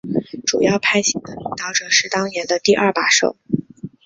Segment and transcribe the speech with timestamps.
[0.47, 3.37] 主要派系的领导者是当年的第二把手。